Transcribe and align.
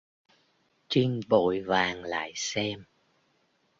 Trinh 0.87 1.19
bội 1.29 1.61
vàng 1.61 2.03
lại 2.03 2.31
xem 2.35 2.85